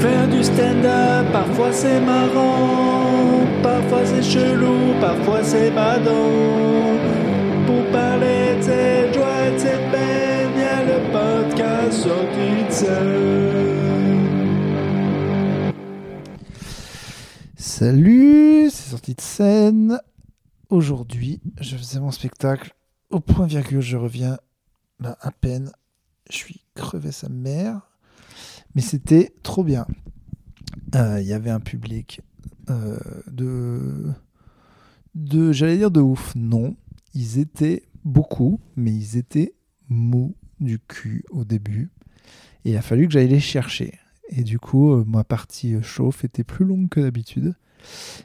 Faire 0.00 0.28
du 0.28 0.42
stand-up, 0.42 1.30
parfois 1.30 1.72
c'est 1.72 2.00
marrant, 2.00 3.46
parfois 3.62 4.06
c'est 4.06 4.22
chelou, 4.22 4.98
parfois 5.00 5.44
c'est 5.44 5.70
badant. 5.70 6.96
Pour 7.66 7.84
parler 7.92 8.56
de 8.56 8.62
cette 8.62 9.14
joie 9.14 9.50
de 9.50 9.58
cette 9.58 9.90
peine, 9.90 10.58
y 10.58 10.62
a 10.62 10.84
le 10.84 10.98
podcast 11.12 11.92
sorti 11.92 12.64
de 12.66 12.72
scène. 12.72 14.10
Salut, 17.56 18.70
c'est 18.70 18.90
sorti 18.90 19.14
de 19.14 19.20
scène. 19.20 19.98
Aujourd'hui, 20.70 21.40
je 21.60 21.76
faisais 21.76 22.00
mon 22.00 22.10
spectacle 22.10 22.74
au 23.10 23.20
point 23.20 23.46
virgule, 23.46 23.80
je 23.80 23.96
reviens 23.96 24.38
là 24.98 25.18
à 25.20 25.30
peine. 25.30 25.72
Je 26.30 26.36
suis 26.36 26.64
crevé 26.74 27.12
sa 27.12 27.28
mère. 27.28 27.89
Mais 28.74 28.82
c'était 28.82 29.34
trop 29.42 29.64
bien. 29.64 29.86
Euh, 30.94 31.20
Il 31.20 31.26
y 31.26 31.32
avait 31.32 31.50
un 31.50 31.60
public 31.60 32.20
euh, 32.68 32.98
de. 33.30 34.12
de 35.14 35.52
J'allais 35.52 35.76
dire 35.76 35.90
de 35.90 36.00
ouf. 36.00 36.34
Non. 36.36 36.76
Ils 37.14 37.38
étaient 37.38 37.84
beaucoup, 38.04 38.60
mais 38.76 38.92
ils 38.92 39.16
étaient 39.16 39.54
mous 39.88 40.36
du 40.60 40.78
cul 40.78 41.24
au 41.30 41.44
début. 41.44 41.90
Et 42.64 42.70
il 42.70 42.76
a 42.76 42.82
fallu 42.82 43.06
que 43.06 43.12
j'aille 43.12 43.28
les 43.28 43.40
chercher. 43.40 43.98
Et 44.28 44.44
du 44.44 44.58
coup, 44.58 44.92
euh, 44.92 45.04
ma 45.06 45.24
partie 45.24 45.82
chauffe 45.82 46.24
était 46.24 46.44
plus 46.44 46.64
longue 46.64 46.88
que 46.88 47.00
d'habitude. 47.00 47.54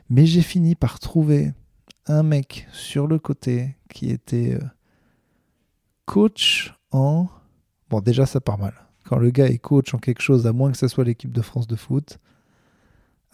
Mais 0.09 0.25
j'ai 0.25 0.41
fini 0.41 0.75
par 0.75 0.99
trouver 0.99 1.53
un 2.05 2.21
mec 2.21 2.67
sur 2.71 3.07
le 3.07 3.17
côté 3.17 3.75
qui 3.89 4.11
était 4.11 4.59
coach 6.05 6.73
en... 6.91 7.27
Bon, 7.89 8.01
déjà, 8.01 8.25
ça 8.25 8.41
part 8.41 8.59
mal. 8.59 8.84
Quand 9.07 9.17
le 9.17 9.29
gars 9.29 9.47
est 9.47 9.59
coach 9.59 9.93
en 9.93 9.99
quelque 9.99 10.21
chose, 10.21 10.47
à 10.47 10.53
moins 10.53 10.71
que 10.71 10.77
ce 10.77 10.87
soit 10.87 11.03
l'équipe 11.03 11.31
de 11.31 11.41
France 11.41 11.67
de 11.67 11.75
foot, 11.75 12.19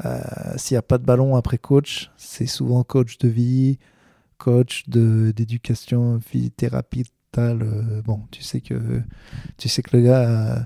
euh, 0.06 0.20
s'il 0.58 0.76
n'y 0.76 0.80
a 0.80 0.84
pas 0.84 0.98
de 0.98 1.06
ballon 1.06 1.36
après 1.36 1.58
coach, 1.58 2.12
c'est 2.18 2.46
souvent 2.46 2.84
coach 2.84 3.18
de 3.20 3.28
vie, 3.28 3.80
coach 4.38 4.88
d'éducation 4.88 6.20
thérapitale. 6.58 7.62
euh, 7.64 8.02
bon, 8.02 8.22
tu 8.32 8.42
sais 8.42 8.62
que, 8.62 9.02
tu 9.58 9.70
sais 9.70 9.82
que 9.82 9.96
le 9.96 10.04
gars 10.04 10.30
euh, 10.30 10.60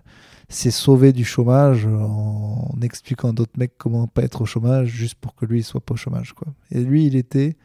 s'est 0.50 0.72
sauvé 0.72 1.14
du 1.14 1.26
chômage 1.26 1.86
en, 1.86 2.76
expliquant 2.82 3.30
à 3.30 3.34
d'autres 3.34 3.60
mecs 3.60 3.78
comment 3.78 4.08
pas 4.08 4.24
être 4.24 4.42
au 4.42 4.46
chômage 4.46 4.88
juste 4.88 5.16
pour 5.16 5.36
que 5.36 5.46
lui 5.46 5.60
il 5.60 5.64
soit 5.64 5.82
pas 5.82 5.94
au 5.94 5.98
chômage. 5.98 6.34
Quoi. 6.34 6.48
Et 6.72 6.84
lui, 6.84 7.06
il 7.06 7.16
était 7.16 7.58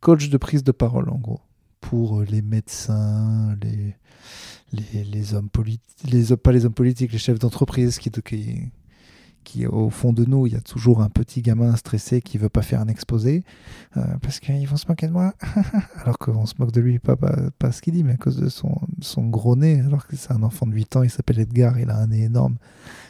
coach 0.00 0.30
de 0.30 0.38
prise 0.38 0.64
de 0.64 0.72
parole, 0.72 1.10
en 1.10 1.18
gros, 1.18 1.40
pour 1.80 2.22
les 2.22 2.42
médecins, 2.42 3.56
les, 3.62 3.96
les, 4.92 5.34
hommes 5.34 5.48
politiques, 5.48 6.10
les, 6.10 6.36
pas 6.36 6.52
les 6.52 6.66
hommes 6.66 6.74
politiques, 6.74 7.12
les 7.12 7.18
chefs 7.18 7.38
d'entreprise 7.38 7.98
qui, 7.98 9.66
au 9.66 9.90
fond 9.90 10.12
de 10.12 10.24
nous, 10.24 10.46
il 10.46 10.52
y 10.52 10.56
a 10.56 10.60
toujours 10.60 11.02
un 11.02 11.08
petit 11.08 11.42
gamin 11.42 11.74
stressé 11.76 12.20
qui 12.20 12.38
veut 12.38 12.48
pas 12.48 12.62
faire 12.62 12.80
un 12.80 12.88
exposé 12.88 13.44
euh, 13.96 14.02
parce 14.22 14.38
qu'ils 14.38 14.66
vont 14.68 14.76
se 14.76 14.86
moquer 14.88 15.06
de 15.06 15.12
moi. 15.12 15.34
alors 15.96 16.18
qu'on 16.18 16.46
se 16.46 16.54
moque 16.58 16.72
de 16.72 16.80
lui, 16.80 16.98
pas, 16.98 17.16
pas, 17.16 17.72
ce 17.72 17.82
qu'il 17.82 17.94
dit, 17.94 18.04
mais 18.04 18.12
à 18.12 18.16
cause 18.16 18.36
de 18.36 18.48
son, 18.48 18.78
gros 19.28 19.56
nez, 19.56 19.80
alors 19.80 20.06
que 20.06 20.16
c'est 20.16 20.32
un 20.32 20.42
enfant 20.42 20.66
de 20.66 20.74
8 20.74 20.96
ans, 20.96 21.02
il 21.02 21.10
s'appelle 21.10 21.40
Edgar, 21.40 21.78
il 21.78 21.90
a 21.90 21.96
un 21.96 22.08
nez 22.08 22.24
énorme. 22.24 22.56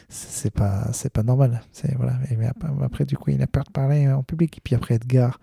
C'est 0.09 0.51
pas, 0.51 0.91
pas 1.13 1.23
normal. 1.23 1.61
C'est, 1.71 1.95
voilà. 1.95 2.17
Mais 2.37 2.49
après, 2.81 3.05
du 3.05 3.17
coup, 3.17 3.31
il 3.31 3.41
a 3.41 3.47
peur 3.47 3.63
de 3.63 3.71
parler 3.71 4.11
en 4.11 4.23
public. 4.23 4.57
Et 4.57 4.61
puis 4.61 4.75
après, 4.75 4.95
Edgar, 4.95 5.39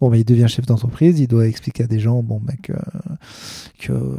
bon, 0.00 0.12
il 0.12 0.24
devient 0.24 0.46
chef 0.48 0.66
d'entreprise, 0.66 1.20
il 1.20 1.28
doit 1.28 1.46
expliquer 1.46 1.84
à 1.84 1.86
des 1.86 2.00
gens, 2.00 2.22
bon, 2.22 2.42
euh, 2.70 2.74
que 3.78 4.18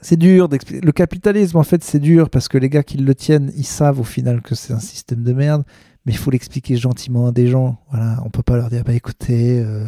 c'est 0.00 0.16
dur 0.16 0.48
d'expliquer. 0.48 0.80
Le 0.80 0.92
capitalisme, 0.92 1.56
en 1.56 1.62
fait, 1.62 1.82
c'est 1.82 1.98
dur 1.98 2.30
parce 2.30 2.48
que 2.48 2.58
les 2.58 2.68
gars 2.68 2.82
qui 2.82 2.98
le 2.98 3.14
tiennent, 3.14 3.52
ils 3.56 3.66
savent 3.66 4.00
au 4.00 4.04
final 4.04 4.42
que 4.42 4.54
c'est 4.54 4.72
un 4.72 4.80
système 4.80 5.22
de 5.22 5.32
merde, 5.32 5.64
mais 6.06 6.12
il 6.12 6.18
faut 6.18 6.30
l'expliquer 6.30 6.76
gentiment 6.76 7.28
à 7.28 7.32
des 7.32 7.46
gens. 7.46 7.78
Voilà, 7.90 8.20
on 8.24 8.30
peut 8.30 8.42
pas 8.42 8.56
leur 8.56 8.70
dire, 8.70 8.84
bah 8.84 8.94
écoutez, 8.94 9.60
euh, 9.60 9.86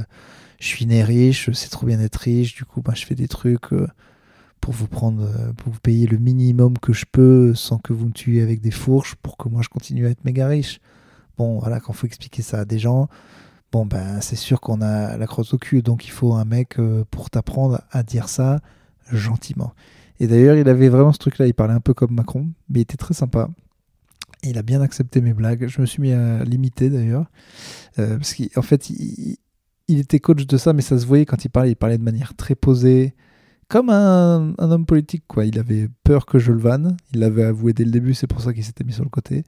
je 0.59 0.67
suis 0.67 0.87
né 0.87 1.03
riche, 1.03 1.51
c'est 1.53 1.71
trop 1.71 1.87
bien 1.87 1.99
d'être 1.99 2.17
riche, 2.17 2.55
du 2.55 2.65
coup, 2.65 2.83
bah, 2.83 2.93
je 2.95 3.05
fais 3.05 3.15
des 3.15 3.29
trucs 3.29 3.73
euh, 3.73 3.87
pour 4.61 4.75
vous 4.75 4.89
prendre, 4.89 5.23
euh, 5.23 5.53
pour 5.53 5.73
vous 5.73 5.81
payer 5.81 6.07
le 6.07 6.19
minimum 6.19 6.79
que 6.79 6.93
je 6.93 7.05
peux 7.11 7.55
sans 7.55 7.79
que 7.79 7.93
vous 7.93 8.07
me 8.07 8.13
tuiez 8.13 8.43
avec 8.43 8.61
des 8.61 8.71
fourches 8.71 9.15
pour 9.17 9.37
que 9.37 9.49
moi 9.49 9.63
je 9.63 9.69
continue 9.69 10.07
à 10.07 10.11
être 10.11 10.25
méga 10.25 10.47
riche. 10.47 10.81
Bon, 11.39 11.59
voilà, 11.59 11.81
quand 11.81 11.93
faut 11.93 12.07
expliquer 12.07 12.43
ça 12.43 12.61
à 12.61 12.65
des 12.65 12.79
gens, 12.79 13.09
bon, 13.73 13.87
ben, 13.87 14.21
c'est 14.21 14.37
sûr 14.37 14.61
qu'on 14.61 14.83
a 14.83 15.17
la 15.17 15.27
crosse 15.27 15.55
au 15.55 15.59
cul, 15.59 15.83
donc 15.83 16.05
il 16.07 16.11
faut 16.11 16.35
un 16.35 16.45
mec 16.45 16.77
pour 17.11 17.31
t'apprendre 17.31 17.81
à 17.93 18.03
dire 18.03 18.29
ça 18.29 18.61
gentiment. 19.11 19.73
Et 20.21 20.27
d'ailleurs, 20.27 20.57
il 20.57 20.69
avait 20.69 20.91
vraiment 20.91 21.13
ce 21.13 21.19
truc-là, 21.19 21.47
il 21.47 21.55
parlait 21.55 21.75
un 21.75 21.81
peu 21.81 21.95
comme 21.95 22.15
Macron, 22.15 22.49
mais 22.69 22.81
il 22.81 22.83
était 22.83 22.99
très 22.99 23.15
sympa. 23.15 23.49
Il 24.43 24.59
a 24.59 24.63
bien 24.63 24.83
accepté 24.83 25.23
mes 25.23 25.33
blagues. 25.33 25.67
Je 25.67 25.81
me 25.81 25.87
suis 25.87 26.01
mis 26.01 26.13
à 26.13 26.45
l'imiter 26.45 26.91
d'ailleurs. 26.91 27.27
Euh, 27.99 28.19
parce 28.19 28.35
qu'en 28.35 28.63
fait, 28.63 28.91
il, 28.91 29.39
était 29.89 30.21
coach 30.21 30.47
de 30.47 30.57
ça, 30.57 30.73
mais 30.75 30.83
ça 30.83 30.99
se 30.99 31.07
voyait 31.07 31.25
quand 31.25 31.45
il 31.45 31.49
parlait. 31.49 31.71
Il 31.73 31.77
parlait 31.77 31.99
de 31.99 32.03
manière 32.03 32.35
très 32.35 32.55
posée, 32.55 33.15
comme 33.69 33.89
un, 33.89 34.55
un 34.59 34.71
homme 34.71 34.87
politique. 34.87 35.25
quoi. 35.27 35.47
Il 35.47 35.59
avait 35.59 35.89
peur 36.05 36.27
que 36.27 36.39
je 36.39 36.53
le 36.53 36.61
vanne. 36.61 36.97
Il 37.15 37.21
l'avait 37.21 37.45
avoué 37.45 37.73
dès 37.73 37.85
le 37.85 37.91
début, 37.91 38.13
c'est 38.13 38.27
pour 38.27 38.43
ça 38.43 38.53
qu'il 38.53 38.65
s'était 38.65 38.85
mis 38.85 38.93
sur 38.93 39.05
le 39.05 39.11
côté. 39.11 39.45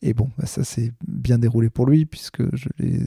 Et 0.00 0.14
bon, 0.14 0.30
bah, 0.38 0.46
ça 0.46 0.64
s'est 0.64 0.92
bien 1.06 1.38
déroulé 1.38 1.68
pour 1.68 1.86
lui, 1.86 2.06
puisque 2.06 2.42
je 2.54 2.68
l'ai 2.78 3.00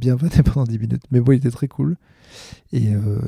bien 0.00 0.16
pendant 0.44 0.64
10 0.64 0.78
minutes. 0.78 1.04
Mais 1.10 1.20
bon, 1.20 1.32
il 1.32 1.36
était 1.36 1.50
très 1.50 1.68
cool. 1.68 1.96
Et, 2.72 2.94
euh, 2.94 3.20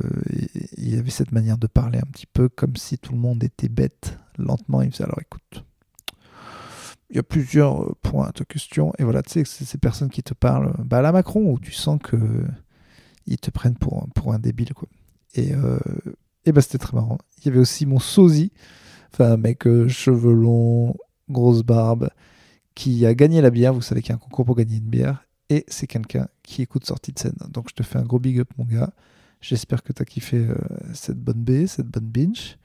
il 0.77 0.99
avait 0.99 1.11
cette 1.11 1.33
manière 1.33 1.59
de 1.59 1.67
parler 1.67 1.99
un 1.99 2.11
petit 2.11 2.27
peu 2.27 2.49
comme 2.49 2.77
si 2.77 2.99
tout 2.99 3.13
le 3.13 3.19
monde 3.19 3.45
était 3.45 3.69
bête. 3.69 4.19
Lentement, 4.39 4.83
il 4.83 4.91
faisait 4.91 5.05
alors 5.05 5.21
écoute, 5.21 5.65
il 7.11 7.17
y 7.17 7.19
a 7.19 7.23
plusieurs 7.23 7.83
euh, 7.83 7.95
points 8.03 8.29
à 8.29 8.33
ta 8.33 8.45
question. 8.45 8.93
Et 8.99 9.05
voilà, 9.05 9.23
tu 9.23 9.31
sais, 9.31 9.45
c'est 9.45 9.65
ces 9.65 9.79
personnes 9.79 10.11
qui 10.11 10.23
te 10.23 10.35
parlent 10.35 10.75
bah, 10.85 10.99
à 10.99 11.03
la 11.03 11.13
Macron, 11.13 11.53
où 11.53 11.59
tu 11.59 11.73
sens 11.73 11.99
que 12.03 12.17
ils 13.27 13.39
te 13.39 13.51
prennent 13.51 13.77
pour, 13.77 14.09
pour 14.15 14.33
un 14.33 14.39
débile. 14.39 14.75
Quoi. 14.75 14.89
Et, 15.35 15.55
euh, 15.55 15.79
et 16.45 16.53
bah, 16.53 16.61
c'était 16.61 16.79
très 16.79 16.95
marrant. 16.95 17.19
Il 17.39 17.47
y 17.47 17.49
avait 17.49 17.61
aussi 17.61 17.87
mon 17.87 17.99
sosie, 17.99 18.53
enfin 19.13 19.37
mec 19.37 19.67
euh, 19.67 19.89
cheveux 19.89 20.37
grosse 21.29 21.63
barbe, 21.63 22.11
qui 22.75 23.07
a 23.07 23.15
gagné 23.15 23.41
la 23.41 23.51
bière. 23.51 23.75
Vous 23.75 23.83
savez 23.83 24.03
qu'il 24.03 24.11
y 24.11 24.13
a 24.13 24.17
un 24.17 24.19
concours 24.19 24.45
pour 24.45 24.57
gagner 24.57 24.77
une 24.77 24.89
bière. 24.89 25.25
Et 25.53 25.67
c'est 25.69 25.87
quelqu'un 25.87 26.29
qui 26.43 26.63
écoute 26.63 26.87
sortie 26.87 27.13
de 27.13 27.19
scène. 27.19 27.37
Donc 27.51 27.69
je 27.69 27.75
te 27.75 27.83
fais 27.83 27.99
un 27.99 28.05
gros 28.05 28.19
big 28.19 28.41
up, 28.41 28.49
mon 28.57 28.65
gars. 28.65 28.91
J'espère 29.43 29.83
que 29.83 29.93
tu 29.93 30.01
as 30.01 30.07
kiffé 30.07 30.39
euh, 30.39 30.55
cette 30.95 31.19
bonne 31.19 31.45
baie, 31.45 31.67
cette 31.67 31.89
bonne 31.89 32.07
binge. 32.07 32.57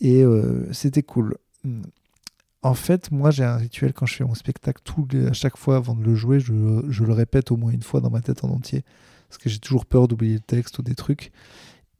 Et 0.00 0.22
euh, 0.22 0.72
c'était 0.72 1.02
cool. 1.02 1.36
Hmm. 1.64 1.82
En 2.62 2.74
fait, 2.74 3.10
moi, 3.10 3.32
j'ai 3.32 3.42
un 3.42 3.56
rituel 3.56 3.92
quand 3.92 4.06
je 4.06 4.14
fais 4.14 4.22
mon 4.22 4.34
spectacle. 4.34 4.80
Tout, 4.84 5.08
à 5.28 5.32
chaque 5.32 5.56
fois, 5.56 5.74
avant 5.74 5.96
de 5.96 6.04
le 6.04 6.14
jouer, 6.14 6.38
je, 6.38 6.52
le 6.52 7.12
répète 7.12 7.50
au 7.50 7.56
moins 7.56 7.72
une 7.72 7.82
fois 7.82 8.00
dans 8.00 8.10
ma 8.10 8.20
tête 8.20 8.44
en 8.44 8.50
entier. 8.50 8.84
Parce 9.28 9.38
que 9.38 9.48
j'ai 9.48 9.58
toujours 9.58 9.84
peur 9.84 10.06
d'oublier 10.06 10.34
le 10.34 10.40
texte 10.40 10.78
ou 10.78 10.82
des 10.82 10.94
trucs. 10.94 11.32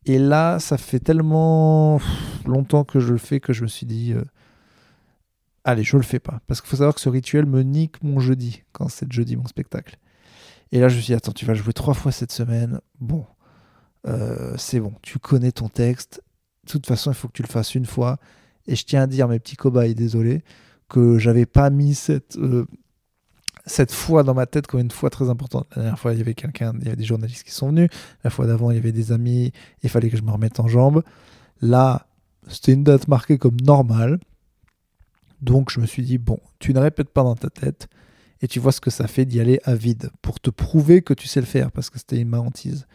Et 0.06 0.20
là, 0.20 0.60
ça 0.60 0.78
fait 0.78 1.00
tellement 1.00 2.00
longtemps 2.46 2.84
que 2.84 3.00
je 3.00 3.10
le 3.10 3.18
fais 3.18 3.40
que 3.40 3.52
je 3.52 3.62
me 3.62 3.68
suis 3.68 3.86
dit... 3.86 4.12
euh, 4.12 4.22
Allez, 5.64 5.82
je 5.82 5.96
le 5.96 6.04
fais 6.04 6.20
pas. 6.20 6.40
Parce 6.46 6.60
qu'il 6.60 6.70
faut 6.70 6.76
savoir 6.76 6.94
que 6.94 7.00
ce 7.00 7.08
rituel 7.08 7.46
me 7.46 7.62
nique 7.62 8.00
mon 8.04 8.20
jeudi, 8.20 8.62
quand 8.72 8.88
c'est 8.88 9.10
jeudi 9.12 9.34
mon 9.34 9.46
spectacle. 9.46 9.98
Et 10.74 10.80
là, 10.80 10.88
je 10.88 10.96
me 10.96 11.00
suis 11.00 11.12
dit, 11.12 11.14
attends, 11.14 11.30
tu 11.30 11.46
vas 11.46 11.54
jouer 11.54 11.72
trois 11.72 11.94
fois 11.94 12.10
cette 12.10 12.32
semaine. 12.32 12.80
Bon, 12.98 13.24
euh, 14.08 14.54
c'est 14.58 14.80
bon, 14.80 14.92
tu 15.02 15.20
connais 15.20 15.52
ton 15.52 15.68
texte. 15.68 16.20
De 16.66 16.72
toute 16.72 16.86
façon, 16.86 17.12
il 17.12 17.14
faut 17.14 17.28
que 17.28 17.32
tu 17.32 17.42
le 17.42 17.48
fasses 17.48 17.76
une 17.76 17.86
fois. 17.86 18.18
Et 18.66 18.74
je 18.74 18.84
tiens 18.84 19.02
à 19.02 19.06
dire, 19.06 19.28
mes 19.28 19.38
petits 19.38 19.54
cobayes, 19.54 19.94
désolé, 19.94 20.42
que 20.88 21.16
j'avais 21.16 21.46
pas 21.46 21.70
mis 21.70 21.94
cette, 21.94 22.36
euh, 22.38 22.66
cette 23.66 23.92
fois 23.92 24.24
dans 24.24 24.34
ma 24.34 24.46
tête 24.46 24.66
comme 24.66 24.80
une 24.80 24.90
fois 24.90 25.10
très 25.10 25.30
importante. 25.30 25.68
La 25.76 25.82
dernière 25.82 25.98
fois, 26.00 26.12
il 26.12 26.18
y 26.18 26.22
avait 26.22 26.34
quelqu'un, 26.34 26.72
il 26.80 26.82
y 26.82 26.88
avait 26.88 26.96
des 26.96 27.04
journalistes 27.04 27.44
qui 27.44 27.52
sont 27.52 27.68
venus. 27.68 27.88
La 28.24 28.30
fois 28.30 28.48
d'avant, 28.48 28.72
il 28.72 28.74
y 28.74 28.80
avait 28.80 28.90
des 28.90 29.12
amis. 29.12 29.52
Il 29.84 29.90
fallait 29.90 30.10
que 30.10 30.16
je 30.16 30.22
me 30.22 30.32
remette 30.32 30.58
en 30.58 30.66
jambes. 30.66 31.04
Là, 31.60 32.08
c'était 32.48 32.72
une 32.72 32.82
date 32.82 33.06
marquée 33.06 33.38
comme 33.38 33.60
normale. 33.60 34.18
Donc, 35.40 35.70
je 35.70 35.78
me 35.78 35.86
suis 35.86 36.02
dit, 36.02 36.18
bon, 36.18 36.40
tu 36.58 36.74
ne 36.74 36.80
répètes 36.80 37.10
pas 37.10 37.22
dans 37.22 37.36
ta 37.36 37.48
tête 37.48 37.86
et 38.44 38.46
tu 38.46 38.60
vois 38.60 38.72
ce 38.72 38.80
que 38.82 38.90
ça 38.90 39.06
fait 39.06 39.24
d'y 39.24 39.40
aller 39.40 39.58
à 39.64 39.74
vide 39.74 40.10
pour 40.20 40.38
te 40.38 40.50
prouver 40.50 41.00
que 41.00 41.14
tu 41.14 41.26
sais 41.26 41.40
le 41.40 41.46
faire 41.46 41.72
parce 41.72 41.88
que 41.88 41.98
c'était 41.98 42.20
une 42.20 42.34
hantise. 42.34 42.86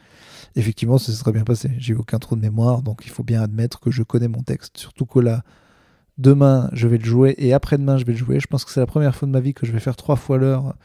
Effectivement, 0.56 1.00
ça 1.00 1.12
très 1.12 1.31
bien 1.31 1.44
passé. 1.44 1.72
J'ai 1.80 1.96
aucun 1.96 2.19
trou 2.19 2.36
de 2.36 2.42
mémoire, 2.42 2.84
donc 2.84 3.01
il 3.06 3.10
faut 3.10 3.24
bien 3.24 3.42
admettre 3.42 3.80
que 3.80 3.90
je 3.90 4.04
connais 4.04 4.28
mon 4.28 4.44
texte. 4.44 4.78
Surtout 4.78 5.07
que 5.07 5.18
là, 5.18 5.44
demain, 6.19 6.69
je 6.74 6.88
vais 6.88 7.00
le 7.00 7.04
jouer 7.04 7.34
et 7.40 7.51
après-demain, 7.51 7.98
je 7.98 8.06
vais 8.06 8.12
le 8.12 8.19
jouer. 8.19 8.40
Je 8.40 8.46
pense 8.46 8.63
que 8.63 8.69
c'est 8.69 8.80
la 8.80 8.86
première 8.86 9.16
fois 9.16 9.28
de 9.28 9.31
ma 9.31 9.40
vie 9.40 9.56
que 9.56 9.66
je 9.66 9.72
vais 9.72 9.80
faire 9.80 9.96
trois 9.96 10.18
fois 10.18 10.38
l'heure 10.38 10.75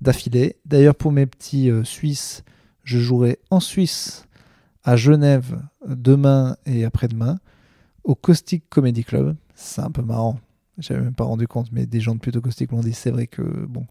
d'affilée. 0.00 0.54
D'ailleurs, 0.66 0.94
pour 0.94 1.10
mes 1.10 1.26
petits 1.26 1.68
euh, 1.68 1.82
Suisses, 1.82 2.44
je 2.84 3.00
jouerai 3.00 3.40
en 3.50 3.58
Suisse, 3.58 4.28
à 4.84 4.94
Genève, 4.94 5.60
demain 5.84 6.56
et 6.64 6.84
après-demain, 6.84 7.40
au 8.04 8.14
Caustic 8.14 8.68
Comedy 8.68 9.02
Club. 9.02 9.34
C'est 9.56 9.82
un 9.82 9.90
peu 9.90 10.02
marrant. 10.02 10.38
J'avais 10.78 11.00
même 11.00 11.14
pas 11.14 11.24
rendu 11.24 11.48
compte, 11.48 11.72
mais 11.72 11.86
des 11.86 11.98
gens 11.98 12.14
de 12.14 12.20
plutôt 12.20 12.40
caustique 12.40 12.70
m'ont 12.70 12.82
dit 12.82 12.92
c'est 12.92 13.10
vrai 13.10 13.26
que 13.26 13.42
bon, 13.42 13.84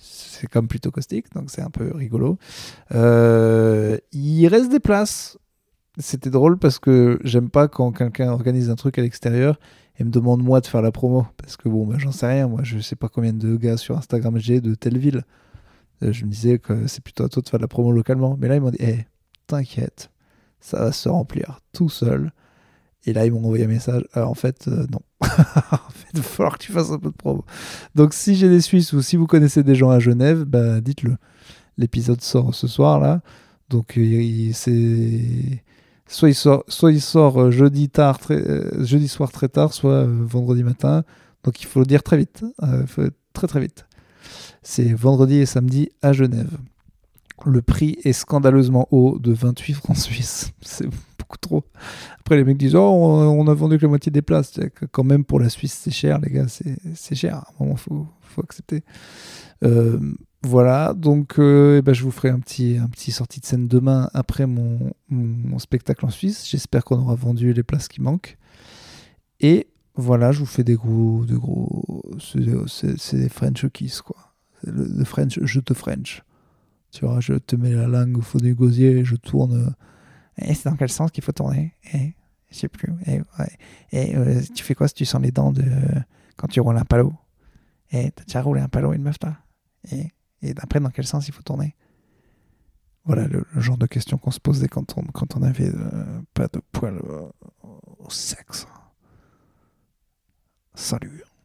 c'est 0.00 0.48
comme 0.48 0.68
plutôt 0.68 0.90
caustique, 0.90 1.32
donc 1.34 1.50
c'est 1.50 1.62
un 1.62 1.70
peu 1.70 1.92
rigolo. 1.94 2.38
Euh, 2.94 3.98
il 4.12 4.46
reste 4.46 4.70
des 4.70 4.80
places. 4.80 5.38
c'était 5.98 6.30
drôle 6.30 6.58
parce 6.58 6.78
que 6.78 7.18
j'aime 7.22 7.50
pas 7.50 7.68
quand 7.68 7.92
quelqu'un 7.92 8.30
organise 8.30 8.70
un 8.70 8.74
truc 8.74 8.98
à 8.98 9.02
l'extérieur 9.02 9.58
et 9.98 10.04
me 10.04 10.10
demande 10.10 10.42
moi 10.42 10.60
de 10.60 10.66
faire 10.66 10.82
la 10.82 10.92
promo. 10.92 11.26
Parce 11.36 11.56
que 11.56 11.68
bon, 11.68 11.86
bah, 11.86 11.96
j'en 11.98 12.12
sais 12.12 12.26
rien. 12.26 12.48
Moi, 12.48 12.60
je 12.62 12.78
sais 12.80 12.96
pas 12.96 13.08
combien 13.08 13.32
de 13.32 13.56
gars 13.56 13.76
sur 13.76 13.96
Instagram 13.96 14.38
j'ai 14.38 14.60
de 14.60 14.74
telle 14.74 14.98
ville. 14.98 15.24
Euh, 16.02 16.12
je 16.12 16.24
me 16.24 16.30
disais 16.30 16.58
que 16.58 16.86
c'est 16.86 17.02
plutôt 17.02 17.24
à 17.24 17.28
toi 17.28 17.42
de 17.42 17.48
faire 17.48 17.60
la 17.60 17.68
promo 17.68 17.92
localement. 17.92 18.36
Mais 18.38 18.48
là, 18.48 18.56
ils 18.56 18.60
m'ont 18.60 18.70
dit, 18.70 18.82
hé, 18.82 19.06
t'inquiète, 19.46 20.10
ça 20.60 20.78
va 20.78 20.92
se 20.92 21.08
remplir 21.08 21.60
tout 21.72 21.88
seul. 21.88 22.32
Et 23.06 23.12
là, 23.12 23.26
ils 23.26 23.32
m'ont 23.32 23.44
envoyé 23.44 23.64
un 23.64 23.68
message. 23.68 24.02
Euh, 24.16 24.22
en 24.22 24.34
fait, 24.34 24.66
euh, 24.68 24.86
non. 24.90 25.00
en 25.20 25.26
fait, 25.26 26.08
il 26.14 26.20
va 26.20 26.22
falloir 26.22 26.58
que 26.58 26.64
tu 26.64 26.72
fasses 26.72 26.90
un 26.90 26.98
peu 26.98 27.10
de 27.10 27.16
promo. 27.16 27.44
Donc, 27.94 28.14
si 28.14 28.34
j'ai 28.34 28.48
des 28.48 28.60
Suisses 28.60 28.92
ou 28.92 29.02
si 29.02 29.16
vous 29.16 29.26
connaissez 29.26 29.62
des 29.62 29.74
gens 29.74 29.90
à 29.90 29.98
Genève, 29.98 30.44
bah, 30.44 30.80
dites-le. 30.80 31.16
L'épisode 31.76 32.20
sort 32.20 32.54
ce 32.54 32.66
soir, 32.66 33.00
là. 33.00 33.20
Donc, 33.68 33.98
c'est 34.52 35.62
soit 36.06 36.28
il 36.28 36.34
sort, 36.34 36.64
soit 36.68 36.92
il 36.92 37.00
sort 37.00 37.40
euh, 37.40 37.50
jeudi, 37.50 37.88
tard, 37.88 38.18
euh, 38.30 38.84
jeudi 38.84 39.08
soir 39.08 39.32
très 39.32 39.48
tard, 39.48 39.72
soit 39.72 39.92
euh, 39.92 40.24
vendredi 40.24 40.62
matin. 40.62 41.04
Donc 41.42 41.60
il 41.62 41.66
faut 41.66 41.80
le 41.80 41.86
dire 41.86 42.02
très 42.02 42.16
vite, 42.16 42.44
très 43.34 43.46
très 43.46 43.60
vite. 43.60 43.86
C'est 44.62 44.94
vendredi 44.94 45.36
et 45.36 45.46
samedi 45.46 45.90
à 46.00 46.14
Genève. 46.14 46.56
Le 47.44 47.60
prix 47.60 47.98
est 48.04 48.14
scandaleusement 48.14 48.88
haut 48.90 49.18
de 49.18 49.32
28 49.32 49.74
francs 49.74 49.98
suisses. 49.98 50.52
C'est 50.62 50.88
beaucoup 51.24 51.38
trop. 51.38 51.64
Après, 52.20 52.36
les 52.36 52.44
mecs 52.44 52.58
disent 52.58 52.74
Oh, 52.74 52.80
on 52.80 53.46
a 53.48 53.54
vendu 53.54 53.78
que 53.78 53.82
la 53.82 53.88
moitié 53.88 54.12
des 54.12 54.22
places. 54.22 54.60
Quand 54.92 55.04
même, 55.04 55.24
pour 55.24 55.40
la 55.40 55.48
Suisse, 55.48 55.78
c'est 55.82 55.90
cher, 55.90 56.18
les 56.20 56.30
gars. 56.30 56.46
C'est 56.48 57.14
cher. 57.14 57.36
À 57.36 57.48
un 57.48 57.64
moment, 57.64 57.76
il 57.76 57.78
faut, 57.78 58.42
accepter. 58.42 58.82
Euh, 59.62 59.98
voilà, 60.42 60.92
donc 60.92 61.38
euh, 61.38 61.78
eh 61.78 61.82
ben, 61.82 61.94
je 61.94 62.02
vous 62.02 62.10
ferai 62.10 62.28
un 62.28 62.38
petit, 62.38 62.76
un 62.76 62.88
petit 62.88 63.12
sortie 63.12 63.40
de 63.40 63.46
scène 63.46 63.66
demain 63.66 64.10
après 64.12 64.46
mon, 64.46 64.92
spectacle 65.58 66.04
en 66.04 66.10
Suisse. 66.10 66.46
J'espère 66.48 66.84
qu'on 66.84 66.98
aura 66.98 67.14
vendu 67.14 67.52
les 67.52 67.62
places 67.62 67.88
qui 67.88 68.02
manquent. 68.02 68.36
Et 69.40 69.68
voilà, 69.94 70.32
je 70.32 70.40
vous 70.40 70.46
fais 70.46 70.64
des 70.64 70.74
gros. 70.74 71.24
De 71.24 71.36
gros 71.36 72.02
c'est 72.18 73.16
des 73.16 73.28
French 73.28 73.66
kiss, 73.72 74.02
quoi. 74.02 74.16
Le, 74.64 75.04
French, 75.04 75.38
je 75.42 75.60
te 75.60 75.72
French. 75.72 76.22
Tu 76.90 77.04
vois, 77.04 77.20
je 77.20 77.34
te 77.34 77.56
mets 77.56 77.72
la 77.72 77.86
langue 77.86 78.18
au 78.18 78.22
fond 78.22 78.38
du 78.38 78.54
gosier 78.54 79.04
je 79.04 79.16
tourne. 79.16 79.74
Et 80.38 80.54
c'est 80.54 80.68
dans 80.68 80.76
quel 80.76 80.90
sens 80.90 81.10
qu'il 81.10 81.22
faut 81.22 81.32
tourner? 81.32 81.74
Et 81.92 82.14
je 82.50 82.56
sais 82.56 82.68
plus. 82.68 82.92
Et, 83.06 84.16
euh, 84.16 84.42
tu 84.54 84.64
fais 84.64 84.74
quoi 84.74 84.88
si 84.88 84.94
tu 84.94 85.04
sens 85.04 85.22
les 85.22 85.30
dents 85.30 85.52
de 85.52 85.64
quand 86.36 86.48
tu 86.48 86.60
roules 86.60 86.76
un 86.76 86.84
palo 86.84 87.12
Et 87.92 88.10
t'as 88.10 88.24
déjà 88.24 88.42
roulé 88.42 88.60
un 88.60 88.68
palo 88.68 88.92
une 88.92 89.02
meuf, 89.02 89.18
toi 89.18 89.36
Et 89.92 90.10
et 90.44 90.52
après, 90.58 90.78
dans 90.78 90.90
quel 90.90 91.06
sens 91.06 91.26
il 91.26 91.32
faut 91.32 91.42
tourner? 91.42 91.74
Voilà 93.06 93.26
le, 93.26 93.46
genre 93.56 93.78
de 93.78 93.86
questions 93.86 94.18
qu'on 94.18 94.30
se 94.30 94.40
posait 94.40 94.68
quand 94.68 94.96
on, 94.98 95.02
quand 95.02 95.42
avait 95.42 95.74
euh, 95.74 96.20
pas 96.34 96.48
de 96.48 96.60
poils 96.72 97.00
au 97.62 98.10
sexe. 98.10 98.66
Salut. 100.74 101.24